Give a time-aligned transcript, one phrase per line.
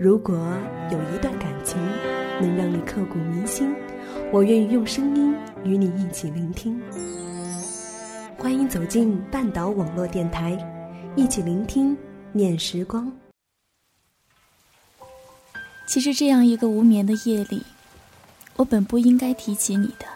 [0.00, 0.36] 如果
[0.92, 1.76] 有一段感情
[2.40, 3.74] 能让你刻骨铭心，
[4.32, 5.34] 我愿意用声音
[5.64, 6.80] 与你一起聆听。
[8.38, 10.56] 欢迎走进半岛网络电台，
[11.16, 11.96] 一起聆听
[12.30, 13.12] 念时光。
[15.88, 17.60] 其实，这样一个无眠的夜里，
[18.54, 20.06] 我本不应该提起你的。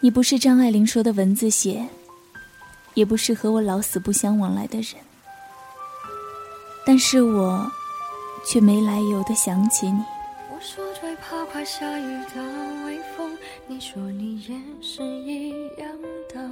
[0.00, 1.88] 你不是张爱玲说的文字写，
[2.92, 4.96] 也不是和我老死不相往来的人，
[6.84, 7.72] 但是我。
[8.48, 10.02] 却没来由的想起你。
[10.54, 12.42] 我说最怕快下雨的
[12.86, 15.90] 微风，你说你也是一样
[16.32, 16.48] 的。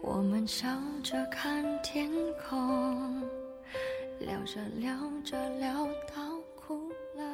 [0.00, 0.68] 我们笑
[1.02, 2.08] 着看天
[2.48, 3.20] 空，
[4.20, 4.90] 聊着聊
[5.24, 6.22] 着聊到
[6.56, 7.24] 哭了。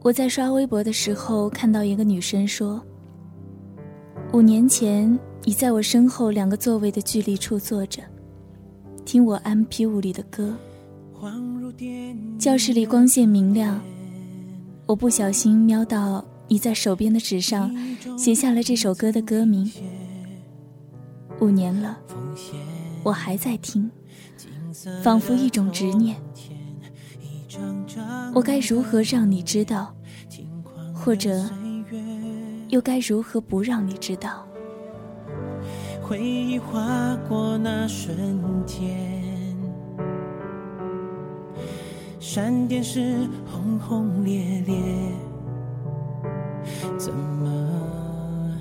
[0.00, 2.82] 我在刷微博的时候看到一个女生说
[4.32, 8.02] ：“五年前，你在我身后两个座位的距离处坐着。”
[9.04, 10.56] 听我 M P 五里的歌，
[12.38, 13.80] 教室里光线明亮，
[14.86, 17.72] 我不小心瞄到你在手边的纸上
[18.18, 19.70] 写下了这首歌的歌名。
[21.40, 21.96] 五年了，
[23.04, 23.88] 我还在听，
[25.02, 26.16] 仿佛一种执念。
[28.34, 29.94] 我该如何让你知道，
[30.92, 31.48] 或者
[32.68, 34.44] 又该如何不让你知道？
[36.02, 39.21] 回忆划过那瞬间，
[42.24, 44.76] 闪电是轰轰烈烈，
[46.96, 48.56] 怎么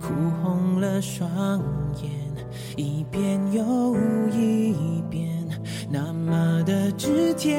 [0.00, 0.08] 哭
[0.42, 1.30] 红了双
[2.02, 2.10] 眼？
[2.76, 3.94] 一遍又
[4.32, 5.48] 一遍，
[5.88, 7.56] 那么的直接。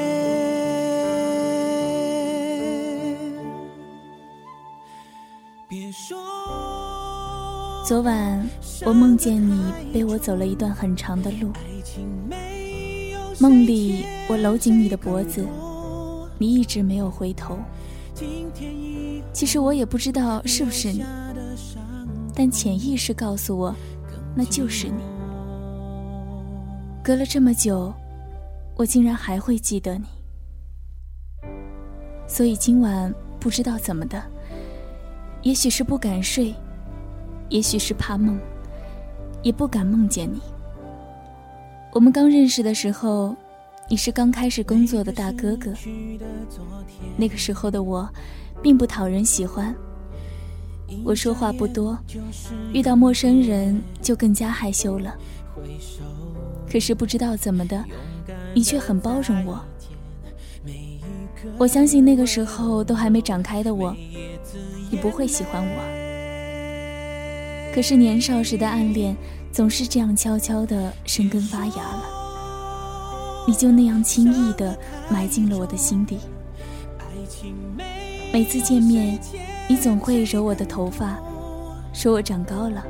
[5.66, 6.18] 别说，
[7.86, 8.46] 昨晚。
[8.84, 11.50] 我梦见你背我走了一段很长的路，
[13.42, 15.44] 梦里我搂紧你的脖子，
[16.38, 17.58] 你一直没有回头。
[19.32, 21.02] 其实我也不知道是不是你，
[22.36, 23.74] 但潜意识告诉我，
[24.32, 25.02] 那就是你。
[27.02, 27.92] 隔了这么久，
[28.76, 30.04] 我竟然还会记得你。
[32.28, 34.22] 所以今晚不知道怎么的，
[35.42, 36.54] 也许是不敢睡，
[37.48, 38.38] 也许是怕梦。
[39.42, 40.40] 也不敢梦见你。
[41.92, 43.36] 我们刚认识的时候，
[43.86, 45.70] 你是刚开始工作的大哥哥。
[47.18, 48.08] 那个时候的我，
[48.62, 49.74] 并不讨人喜欢。
[51.04, 51.98] 我说话不多，
[52.72, 55.14] 遇到陌生人就更加害羞了。
[56.66, 57.84] 可是不知道怎么的，
[58.54, 59.62] 你却很包容我。
[61.58, 63.94] 我相信那个时候都还没长开的我，
[64.90, 65.82] 你不会喜欢我。
[67.74, 69.14] 可是年少时的暗恋，
[69.52, 72.04] 总是这样悄悄地生根发芽了，
[73.46, 74.74] 你就那样轻易地
[75.10, 76.18] 埋进了我的心底。
[78.32, 79.20] 每次见面，
[79.68, 81.18] 你总会揉我的头发，
[81.92, 82.82] 说我长高了。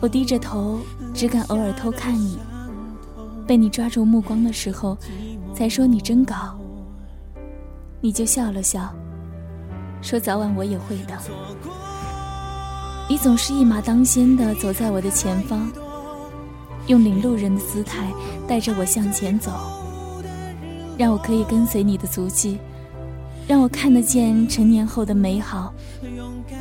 [0.00, 0.78] 我低着头，
[1.14, 2.38] 只敢偶尔偷看你，
[3.46, 4.98] 被你抓住目光的时候，
[5.54, 6.58] 才说你真高。
[8.02, 8.94] 你就笑了笑，
[10.02, 11.18] 说早晚我也会的。
[13.10, 15.72] 你总是一马当先的走在我的前方，
[16.88, 18.12] 用领路人的姿态
[18.46, 19.50] 带着我向前走，
[20.98, 22.58] 让我可以跟随你的足迹，
[23.46, 25.72] 让我看得见成年后的美好，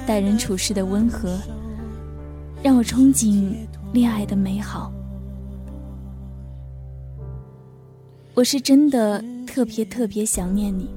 [0.05, 1.37] 待人处事的温和，
[2.63, 3.53] 让我憧憬
[3.91, 4.89] 恋爱的美好。
[8.33, 10.89] 我是真的特别特别想念你，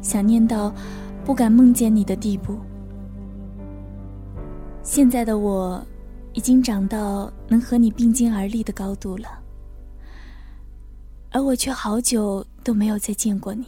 [0.00, 0.72] 想念到
[1.26, 2.56] 不敢梦见你的地步。
[4.84, 5.84] 现在的我，
[6.34, 9.26] 已经长到能和你并肩而立的高度了，
[11.30, 13.64] 而我却好久都没有再见过你。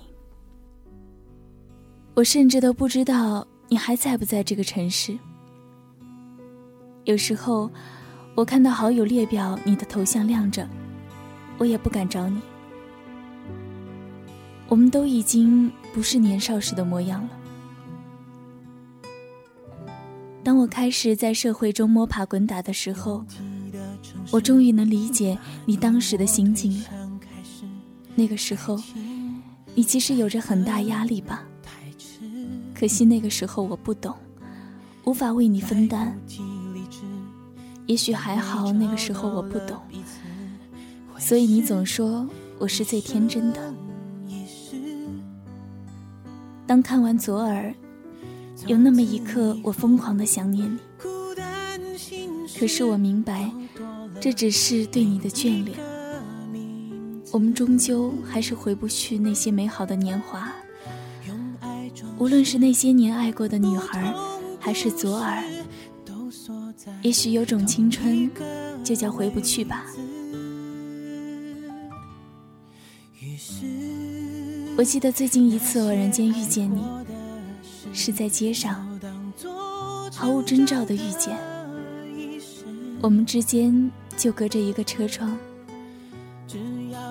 [2.15, 5.19] 我甚至都不知道你还在不在这个城市。
[7.05, 7.71] 有时候，
[8.35, 10.69] 我看到好友列表你的头像亮着，
[11.57, 12.39] 我也不敢找你。
[14.69, 17.31] 我们都已经不是年少时的模样了。
[20.47, 23.27] 当我开始在社会中摸爬滚打的时候，
[24.31, 26.87] 我终于能理解你当时的心境了。
[28.15, 28.81] 那个时候，
[29.75, 31.43] 你其实有着很大压力吧？
[32.73, 34.15] 可惜那个时候我不懂，
[35.05, 36.17] 无法为你分担。
[37.87, 39.77] 也许还好，那个时候我不懂，
[41.19, 42.25] 所以你总说
[42.61, 43.75] 我是最天真的。
[46.69, 47.75] 当看完左耳，
[48.67, 50.79] 有那么一刻，我疯狂的想念你。
[52.59, 53.51] 可是我明白，
[54.21, 55.79] 这只是对你的眷恋。
[57.33, 60.51] 我们终究还是回不去那些美好的年华。
[62.19, 64.15] 无论是那些年爱过的女孩，
[64.59, 65.45] 还是左耳，
[67.03, 68.31] 也许有种青春，
[68.83, 69.85] 就叫回不去吧。
[74.79, 76.83] 我记得最近一次偶然间遇见你，
[77.97, 78.87] 是在街上，
[80.15, 81.35] 毫无征兆的遇见。
[83.01, 85.37] 我们之间就隔着一个车窗，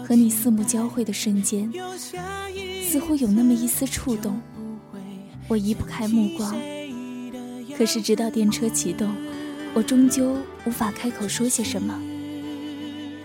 [0.08, 1.72] 和你四目交汇的瞬间，
[2.88, 4.40] 似乎有那么一丝触动。
[5.48, 6.56] 我移不开目光，
[7.76, 9.10] 可是直到电车启动，
[9.74, 12.00] 我终究无法开口说些什么。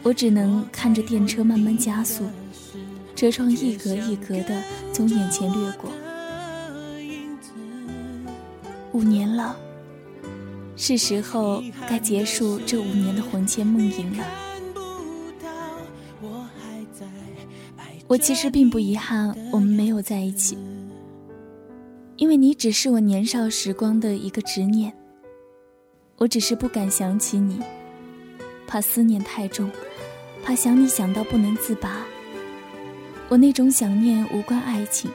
[0.02, 2.24] 我只能看着电车慢慢加速。
[3.14, 4.62] 车窗一格一格的
[4.94, 5.90] 从眼前掠过，
[9.00, 9.56] 五年了，
[10.76, 14.24] 是时候该结束这五年的魂牵梦萦了。
[18.06, 20.58] 我其实并不遗憾我们没有在一起，
[22.16, 24.92] 因为你只是我年少时光的一个执念。
[26.18, 27.58] 我只是不敢想起你，
[28.66, 29.70] 怕思念太重，
[30.44, 32.04] 怕想你想到不能自拔。
[33.30, 35.10] 我那种想念无关爱情，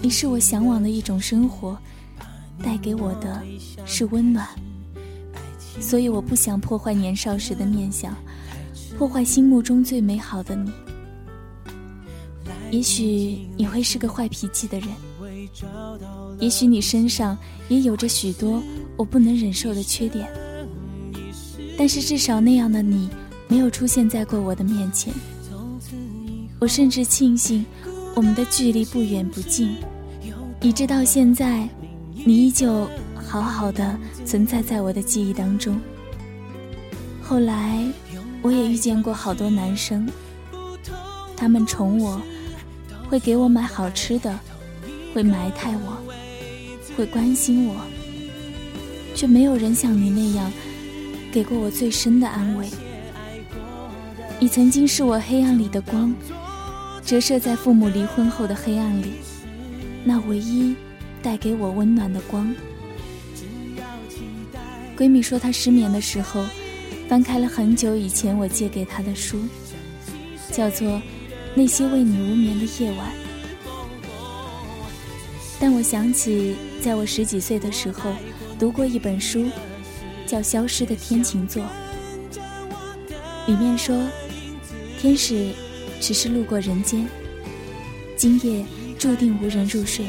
[0.00, 1.76] 你是我向往的一种生活，
[2.62, 3.42] 带给我的
[3.84, 4.46] 是温暖。
[5.80, 8.16] 所以我不想破坏年少时的念想，
[8.96, 10.70] 破坏心目中最美好的你。
[12.70, 14.88] 也许你会是个坏脾气的人，
[16.38, 17.36] 也许你身上
[17.68, 18.62] 也有着许多
[18.96, 20.28] 我不能忍受的缺点，
[21.76, 23.08] 但是至少那样的你
[23.48, 25.12] 没有出现在过我的面前。
[26.60, 27.64] 我甚至庆幸，
[28.14, 29.76] 我们的距离不远不近，
[30.60, 31.68] 以致到现在，
[32.26, 35.78] 你依旧好好的存在在我的记忆当中。
[37.22, 37.84] 后来，
[38.40, 40.08] 我也遇见过好多男生，
[41.36, 42.20] 他们宠我，
[43.08, 44.38] 会给我买好吃的，
[45.12, 45.98] 会埋汰我，
[46.96, 47.74] 会关心我，
[49.14, 50.50] 却没有人像你那样，
[51.30, 52.68] 给过我最深的安慰。
[54.40, 56.14] 你曾经是我黑暗里的光。
[57.04, 59.12] 折射在父母离婚后的黑暗里，
[60.04, 60.74] 那唯一
[61.24, 62.54] 带给我温暖的光。
[64.96, 66.44] 闺蜜说她失眠的时候，
[67.08, 69.40] 翻开了很久以前我借给她的书，
[70.52, 70.86] 叫做
[71.54, 73.08] 《那些为你无眠的夜晚》。
[75.58, 78.12] 但我想起，在我十几岁的时候，
[78.58, 79.46] 读过一本书，
[80.26, 81.62] 叫《消失的天琴座》，
[83.46, 83.98] 里面说，
[85.00, 85.52] 天使。
[86.00, 87.08] 只是路过人间，
[88.14, 88.62] 今夜
[88.98, 90.04] 注定无人入睡，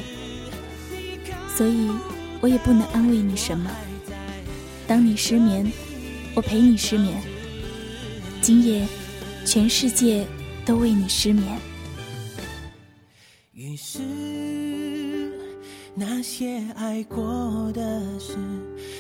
[1.56, 1.90] 所以
[2.42, 3.72] 我也不能安慰你什么。
[4.86, 5.72] 当你失眠，
[6.36, 7.22] 我陪你失眠。
[8.42, 8.86] 今夜，
[9.46, 10.28] 全世界
[10.66, 11.58] 都为你失眠。
[13.54, 14.00] 于是，
[15.96, 18.36] 那些爱过的事，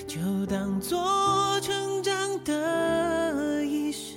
[0.08, 4.16] 就当做成长的仪式。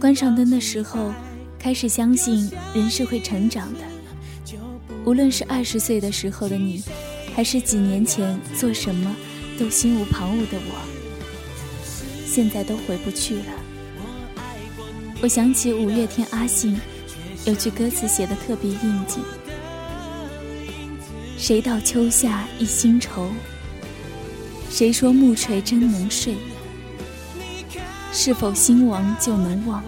[0.00, 1.12] 关上灯的时候，
[1.56, 3.93] 开始相信人是会成长的。
[5.04, 6.82] 无论是二十岁的时候的你，
[7.34, 9.14] 还是几年前做什么
[9.58, 10.74] 都心无旁骛的我，
[12.26, 13.44] 现在都回不去了。
[15.20, 16.80] 我想起五月天阿信
[17.44, 19.22] 有句歌词写的特别应景
[21.36, 23.28] ：“谁道秋夏一心愁？
[24.70, 26.34] 谁说暮垂真能睡？
[28.10, 29.84] 是否心亡就能忘？”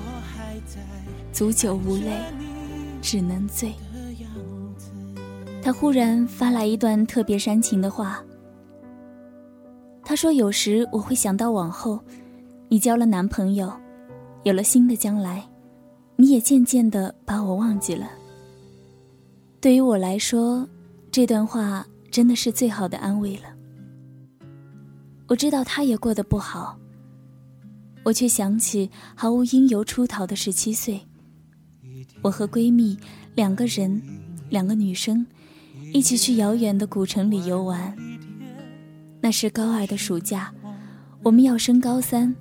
[1.33, 2.21] 足酒无泪，
[3.01, 3.73] 只能醉。
[5.67, 8.25] 他忽然发来一段特别煽情的话。
[10.05, 11.99] 他说：“有时我会想到往后，
[12.69, 13.73] 你交了男朋友，
[14.45, 15.45] 有了新的将来，
[16.15, 18.09] 你也渐渐的把我忘记了。
[19.61, 20.65] 对于我来说，
[21.11, 23.49] 这段话真的是最好的安慰了。
[25.27, 26.79] 我知道他也过得不好，
[28.05, 31.01] 我却想起毫无因由出逃的十七岁。”
[32.23, 32.97] 我和闺蜜
[33.35, 34.01] 两个人，
[34.49, 35.27] 两个女生，
[35.97, 37.97] 一起去遥远的古城里游玩。
[39.19, 40.53] 那是高二的暑假，
[41.23, 42.37] 我们要升高三，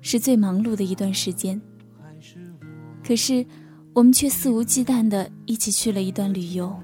[0.00, 1.60] 是最忙碌的一段时间。
[3.06, 3.44] 可是，
[3.92, 6.74] 我们却肆无忌惮的一起去了一段旅游，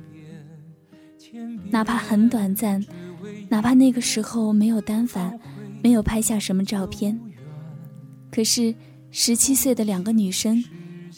[1.70, 2.84] 哪怕很短暂，
[3.48, 5.40] 哪怕那个时候没有单反，
[5.82, 7.18] 没有拍下什么照片。
[8.30, 8.74] 可是，
[9.10, 10.62] 十七岁的两个女生，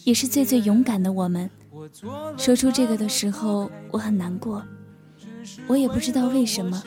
[0.04, 1.50] 也是最最勇敢的我们。
[2.36, 4.64] 说出这个的时候，我很难过，
[5.66, 6.82] 我也不知道为什么。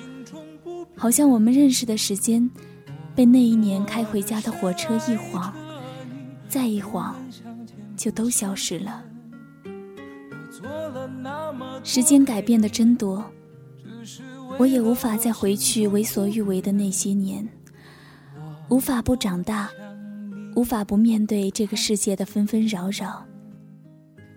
[0.96, 2.50] 好像我们认识的时间，
[3.16, 5.54] 被那一年开回家的火车一晃，
[6.48, 7.16] 再一晃，
[7.96, 9.04] 就都消失了。
[11.84, 13.24] 时间改变的真多，
[14.58, 17.48] 我也无法再回去为所欲为的那些年，
[18.70, 19.70] 无法不长大，
[20.56, 23.26] 无法不面对这个世界的纷纷扰扰，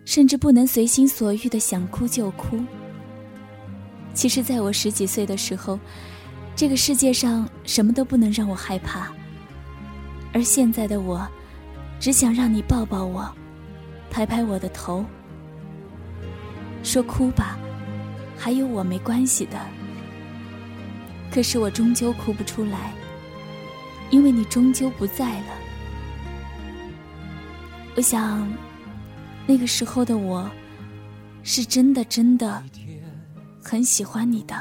[0.05, 2.57] 甚至不能随心所欲的想哭就哭。
[4.15, 5.79] 其实，在我十几岁的时候。
[6.55, 9.11] 这个世界上什么都不能让我害怕，
[10.35, 11.27] 而现在的我，
[11.99, 13.27] 只想让你抱抱我，
[14.11, 15.03] 拍拍我的头，
[16.83, 17.59] 说哭吧，
[18.37, 19.59] 还有我没关系的。
[21.33, 22.93] 可是我终究哭不出来，
[24.11, 25.47] 因为你终究不在了。
[27.97, 28.47] 我想，
[29.47, 30.49] 那个时候的我，
[31.43, 32.63] 是真的真的
[33.73, 34.55] 很喜欢你的。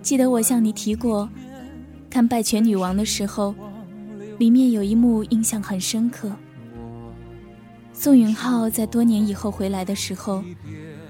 [0.00, 1.28] 记得我向你提过，
[2.08, 3.54] 看《拜权女王》的时候，
[4.38, 6.32] 里面有一幕印象很深刻。
[7.92, 10.42] 宋允浩在多年以后回来的时候，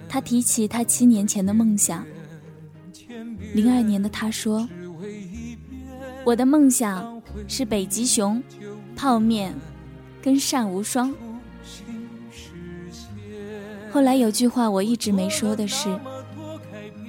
[0.09, 2.05] 他提起他七年前的梦想。
[3.55, 4.69] 零二年的他说
[6.27, 8.43] ：“我的梦想是北极熊、
[8.97, 9.55] 泡面
[10.21, 11.15] 跟单无双。”
[13.97, 15.89] 后来有句话我一直没说的是：“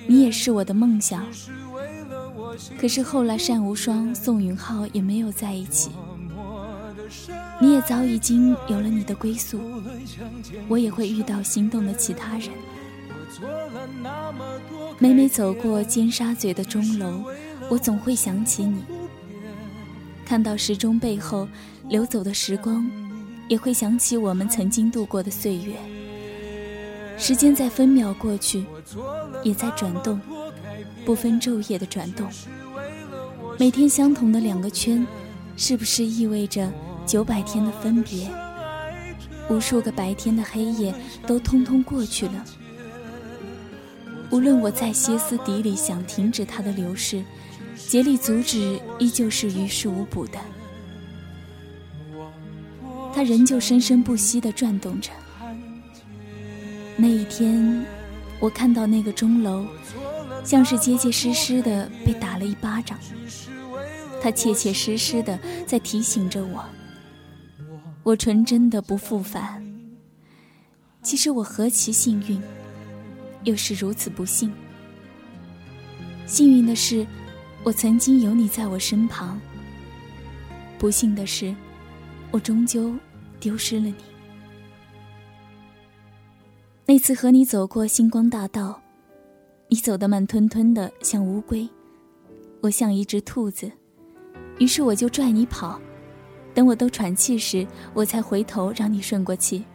[0.07, 1.21] 你也是我的梦想。”
[2.79, 5.91] 可是后来，单无双、宋允浩也没有在一起。
[7.59, 9.59] 你也早已经有了你的归宿，
[10.69, 12.47] 我也会遇到心动的其他人。
[14.97, 17.25] 每每走过尖沙咀的钟楼，
[17.69, 18.81] 我总会想起你。
[20.25, 21.49] 看到时钟背后
[21.89, 22.89] 流走的时光，
[23.49, 25.73] 也会想起我们曾经度过的岁月。
[27.17, 28.65] 时间在分秒过去，
[29.43, 30.19] 也在转动。
[31.05, 32.27] 不分昼夜的转动，
[33.57, 35.05] 每天相同的两个圈，
[35.55, 36.69] 是不是意味着
[37.05, 38.29] 九百天的分别？
[39.49, 40.93] 无数个白天的黑夜
[41.25, 42.45] 都通通过去了。
[44.29, 47.23] 无论我再歇斯底里想停止它的流逝，
[47.77, 50.37] 竭力阻止，依旧是于事无补的。
[53.15, 55.09] 它仍旧生生不息地转动着。
[56.97, 57.85] 那一天，
[58.39, 59.65] 我看到那个钟楼。
[60.43, 62.97] 像是结结实实的被打了一巴掌，
[64.21, 66.63] 他切切实实的在提醒着我：
[68.01, 69.61] 我纯真的不复返。
[71.01, 72.41] 其实我何其幸运，
[73.43, 74.49] 又是如此不幸。
[76.25, 77.05] 幸运的是，
[77.63, 79.37] 我曾经有你在我身旁；
[80.79, 81.53] 不幸的是，
[82.31, 82.95] 我终究
[83.37, 83.95] 丢失了你。
[86.89, 88.81] 那次和你走过星光大道。
[89.67, 91.67] 你走得慢吞吞的，像乌龟，
[92.61, 93.69] 我像一只兔子，
[94.57, 95.77] 于是我就拽你跑，
[96.53, 99.65] 等我都喘气时，我才回头让你顺过气。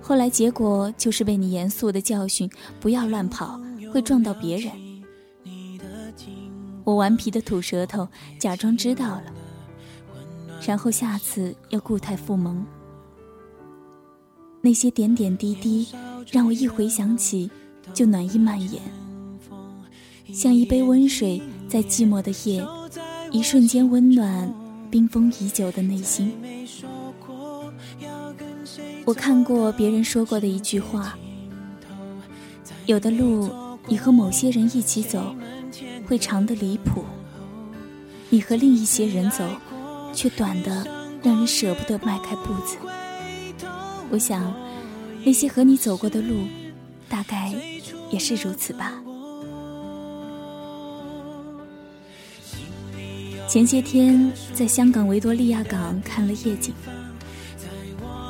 [0.00, 3.60] 后来结果就是被你严肃的教训，不要乱跑，
[3.92, 4.72] 会撞到别人。
[6.84, 8.06] 我顽皮的吐舌头，
[8.38, 9.24] 假装知道了，
[10.64, 12.64] 然后下次要固态复萌。
[14.64, 15.86] 那些点点滴滴，
[16.32, 17.50] 让我一回想起。
[17.92, 18.80] 就暖意蔓延，
[20.32, 22.66] 像一杯温水，在寂寞的夜，
[23.30, 24.50] 一瞬间温暖
[24.90, 26.32] 冰封已久的内心。
[29.04, 31.14] 我看过别人说过的一句话：
[32.86, 33.50] 有的路，
[33.86, 35.36] 你和某些人一起走，
[36.06, 37.02] 会长得离谱；
[38.30, 39.46] 你和另一些人走，
[40.14, 40.86] 却短的
[41.22, 42.78] 让人舍不得迈开步子。
[44.10, 44.54] 我想，
[45.24, 46.46] 那些和你走过的路，
[47.08, 47.52] 大概。
[48.10, 48.92] 也是如此吧。
[53.48, 56.72] 前些天在香港维多利亚港看了夜景，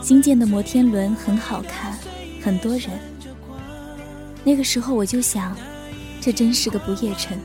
[0.02, 1.98] 新建的摩天轮很好看，
[2.40, 2.88] 很多人。
[4.42, 5.54] 那个时候我就想，
[6.18, 7.36] 这真是个不夜城。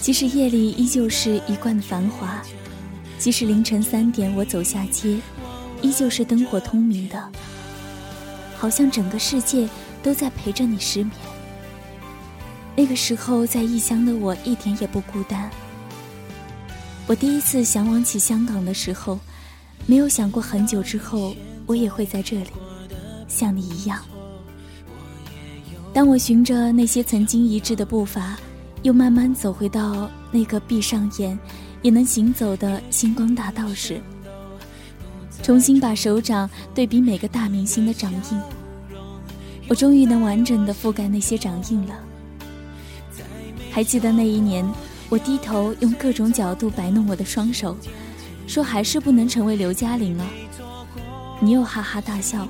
[0.00, 2.42] 即使夜里依旧是一贯的繁华，
[3.18, 5.18] 即使凌晨三点我走下街，
[5.82, 7.30] 依旧是灯火通明的，
[8.56, 9.68] 好像整个世界。
[10.02, 11.12] 都在陪着你失眠。
[12.74, 15.48] 那个时候在异乡的我一点也不孤单。
[17.06, 19.16] 我第一次向往起香港的时候，
[19.86, 21.36] 没有想过很久之后
[21.66, 22.50] 我也会在这里，
[23.28, 24.00] 像你一样。
[25.94, 28.36] 当我循着那些曾经一致的步伐，
[28.82, 31.38] 又慢慢走回到那个闭上眼
[31.82, 34.00] 也能行走的星光大道时，
[35.42, 38.40] 重新把手掌对比每个大明星的掌印，
[39.68, 41.94] 我终于能完整的覆盖那些掌印了。
[43.70, 44.64] 还记得那一年，
[45.08, 47.76] 我低头用各种角度摆弄我的双手，
[48.46, 50.26] 说还是不能成为刘嘉玲了，
[51.40, 52.46] 你又哈哈大笑。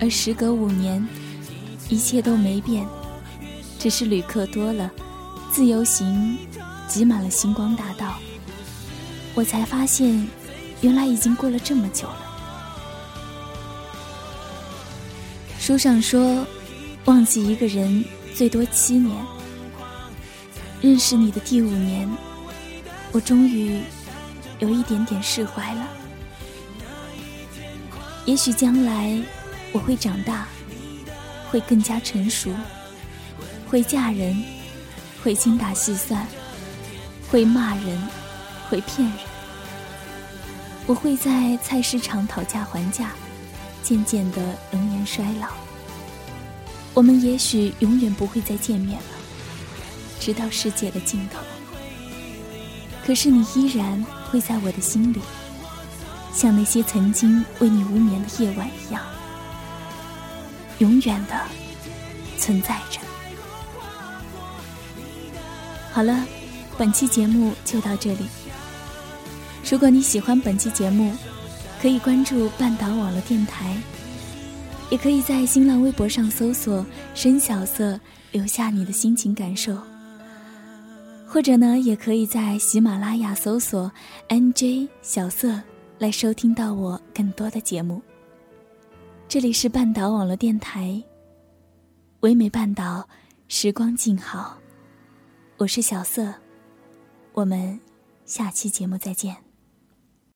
[0.00, 1.04] 而时隔五年。
[1.90, 2.86] 一切都没变，
[3.78, 4.90] 只是旅客多了，
[5.52, 6.38] 自由行
[6.88, 8.14] 挤满了星光大道。
[9.34, 10.26] 我才发现，
[10.84, 12.18] 原来已经过了这么久了。
[15.58, 16.46] 书上说，
[17.06, 19.16] 忘记一个人最多七年。
[20.82, 22.06] 认识你的第五年，
[23.12, 23.80] 我终于
[24.58, 25.88] 有一点点释怀了。
[28.26, 29.18] 也许将来
[29.72, 30.46] 我会长大。
[31.50, 32.50] 会更加成熟，
[33.68, 34.36] 会嫁人，
[35.22, 36.26] 会精打细算，
[37.30, 38.08] 会骂人，
[38.68, 39.18] 会骗人。
[40.86, 43.12] 我会在菜市场讨价还价，
[43.82, 45.48] 渐渐的容颜衰老。
[46.92, 49.06] 我们也许永远不会再见面了，
[50.20, 51.40] 直到世界的尽头。
[53.04, 55.20] 可是你依然会在我的心里，
[56.32, 59.02] 像那些曾经为你无眠的夜晚一样。
[60.78, 61.40] 永远的
[62.38, 63.00] 存在着。
[65.92, 66.26] 好了，
[66.76, 68.26] 本期节目就到这里。
[69.70, 71.10] 如果你喜欢本期节目，
[71.80, 73.74] 可以关注半岛网络电台，
[74.90, 77.98] 也可以在新浪微博上搜索“深小色”，
[78.30, 79.76] 留下你的心情感受。
[81.26, 83.90] 或者呢，也可以在喜马拉雅搜索
[84.28, 85.58] “nj 小色”
[85.98, 88.00] 来收听到我更多的节目。
[89.26, 91.02] 这里是半岛网络电台，
[92.20, 93.08] 唯美半岛，
[93.48, 94.58] 时光静好，
[95.56, 96.32] 我是小色，
[97.32, 97.80] 我们
[98.26, 99.43] 下期节目再见。